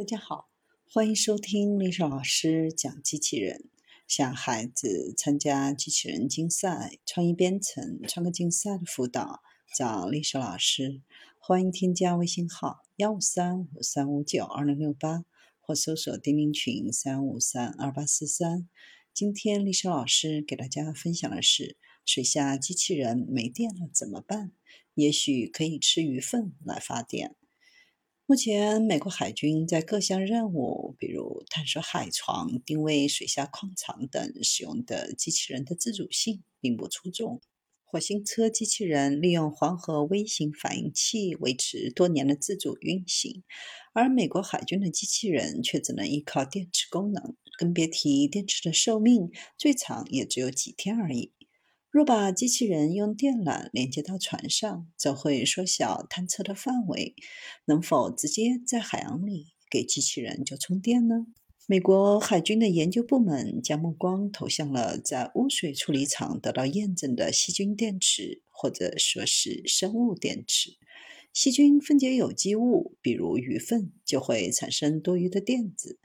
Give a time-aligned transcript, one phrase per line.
[0.00, 0.48] 大家好，
[0.90, 3.68] 欢迎收听丽莎老师讲机器人。
[4.08, 9.42] 想孩子参加机器人竞赛、创意编程、创客竞赛的辅导，
[9.76, 11.02] 找丽莎老师。
[11.38, 15.26] 欢迎添加微信号幺五三五三五九二零六八，
[15.60, 18.66] 或搜索钉钉群三五三二八四三。
[19.12, 21.76] 今天丽莎老师给大家分享的是：
[22.06, 24.52] 水下机器人没电了怎么办？
[24.94, 27.36] 也许可以吃鱼粪来发电。
[28.30, 37.40] 目前，美国海军在各项任务，比如探索海床、定位水下矿场等，使用的机器人的自主性并不出众。
[37.84, 43.42] 火星车机器人利用黄河微型反应器维持多年的自主运行，
[43.94, 51.32] 而美国海军的机器人却只能依靠电池功能，更别提电池的寿命最长也只有几天而已。
[51.90, 57.16] 若把机器人用电缆连接到船上，则会缩小探测的范围。
[57.64, 61.26] 能否直接在海洋里给机器人就充电呢？
[61.66, 70.76] 美国海军的研究部门将目光投向了在污水处理厂得到验证的细菌电池，或者说是生物电池。
[71.32, 75.98] 细菌分解有机物，比如鱼粪，就会产生多余的电子。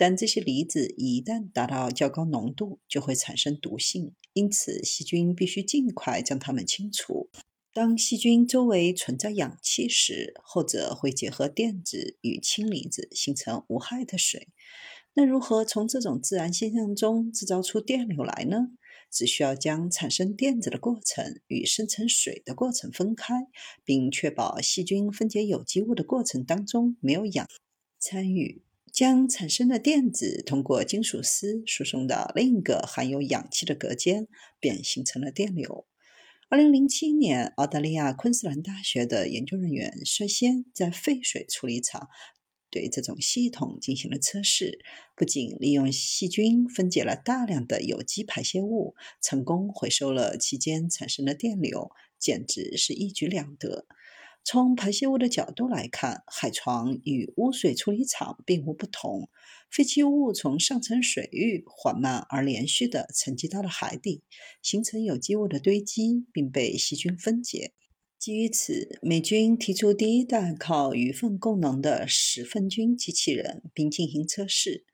[0.00, 7.28] 但这些离子一旦达到较高浓度，就会产生毒性，因此细菌必须尽快将它们清除。
[7.74, 14.48] 当细菌周围存在氧气时，后者会结合电子与氢离子形成无害的水。
[15.12, 18.68] 那如何从这种自然现象中制造出电流来呢？
[19.10, 23.34] 只需要将产生电子的过程与生成水的过程分开，
[23.84, 27.46] 并确保细菌分解有机物的过程当中没有氧
[27.98, 28.62] 参与。
[29.00, 34.28] 将产生的电子通过金属丝输送到另一个含有氧气的隔间，
[34.60, 35.86] 便形成了电流。
[36.50, 42.08] 二零零七年，澳大利亚昆士兰大学的研究人员率先在废水处理厂
[42.70, 44.78] 对这种系统进行了测试，
[45.16, 53.86] 不仅利用细菌分解了大量的有机排泄物，成功回收了其间产生的电流，简直是一举两得。
[54.42, 59.28] 从排泄物的角度来看，海床与污水处理厂并无不同。
[59.70, 64.22] 废弃物从上层水域缓慢而连续地沉积到了海底，
[64.62, 67.74] 形成有机物的堆积，并被细菌分解。
[68.18, 74.84] 基于此，美军提出第一代靠鱼粪供能的十粪菌机器人，并进行测试，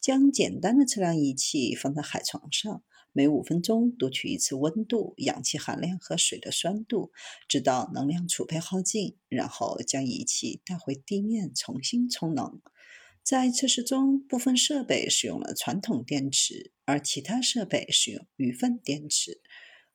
[0.00, 2.82] 将简单的测量仪器放在海床上。
[3.16, 7.12] 每五分钟读取一次温度、氧气含量和水的酸度，
[7.46, 12.60] 直到能量储备耗尽，然后将仪器带回地面重新充能。
[13.22, 19.40] 在测试中，部分设备使用了传统电池，而其他设备使用鱼粪电池。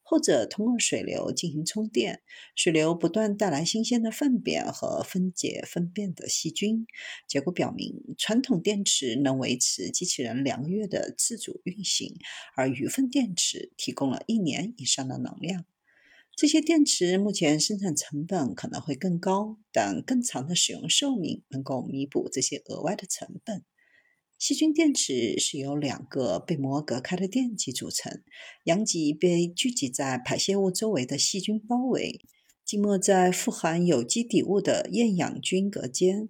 [0.09, 2.23] 或者通过水流进行充电，
[2.55, 6.87] 水流不断带来新鲜的粪便和分解粪便的细菌。
[7.27, 12.15] 结果表明，传统电池能维持机器人两个月的自主运行，
[12.55, 15.65] 而鱼粪电池提供了一年以上的能量。
[16.35, 23.63] 这些电池目前生产成本可能会更高，但更长的使用寿命能够弥补这些额外的成本。
[24.39, 28.23] 细菌电池是由两个被膜隔开的电极组成，
[28.63, 32.22] 阳极被聚集在排泄物周围的细菌包围，
[32.63, 36.29] 浸没在富含有机底物的厌氧菌隔间。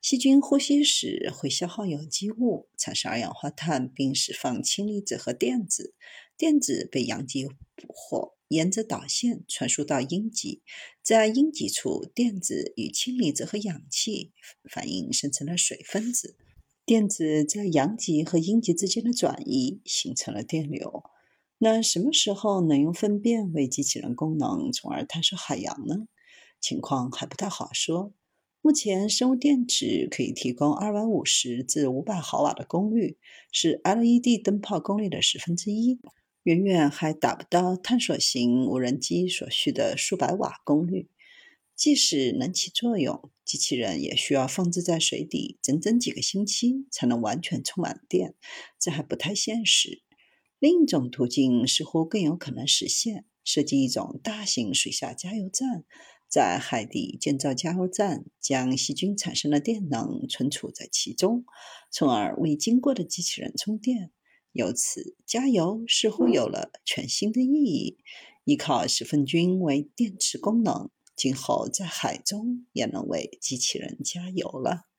[0.00, 5.94] 细菌呼吸时会消耗有机物，产生二氧化碳，并释放氢离子和电子。
[6.36, 7.52] 电子被阳极捕
[7.88, 10.62] 获，沿着导线传输到阴极，
[11.02, 14.30] 在阴极处，电子与氢离子和氧气
[14.70, 16.36] 反应生成了水分子。
[16.88, 21.04] 电子在阳极和阴极之间的转移形成了电流。
[21.58, 26.08] 那什么时候能用粪便为机器人功能，从而探索海洋呢？
[26.62, 28.14] 情况还不太好说。
[28.62, 33.18] 目前，生物电池可以提供二百五十至五百毫瓦的功率，
[33.52, 36.00] 是 LED 灯泡功率的十分之一，
[36.44, 41.10] 远远还达不到探索型无人机所需的数百瓦功率。
[41.78, 48.34] 即使能起作用，机器人也需要放置在水底整整几个星期才能完全充满电，
[48.80, 50.02] 这还不太现实。
[50.58, 55.84] 另一种途径似乎更有可能实现：设计一种大型水下加油站，
[56.28, 61.44] 在海底建造加油站，将细菌产生的电能存储在其中，
[61.92, 64.10] 从而为经过的机器人充电。
[64.50, 67.98] 由此，加油似乎有了全新的意义。
[68.42, 70.90] 依靠十分菌为电池功能。
[71.18, 74.87] 今后在海中也能为机器人加油了。